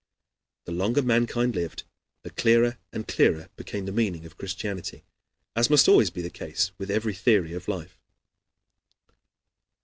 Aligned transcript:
The 0.65 0.71
longer 0.71 1.03
mankind 1.03 1.53
lived, 1.53 1.83
the 2.23 2.31
clearer 2.31 2.79
and 2.91 3.07
clearer 3.07 3.49
became 3.55 3.85
the 3.85 3.91
meaning 3.91 4.25
of 4.25 4.35
Christianity, 4.35 5.03
as 5.55 5.69
must 5.69 5.87
always 5.87 6.09
be 6.09 6.23
the 6.23 6.31
case 6.31 6.71
with 6.79 6.89
every 6.89 7.13
theory 7.13 7.53
of 7.53 7.67
life. 7.67 7.99